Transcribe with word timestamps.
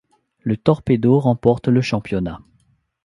Le 0.39 0.57
Torpedo 0.57 1.19
remporte 1.19 1.67
le 1.67 1.79
championnat. 1.79 2.41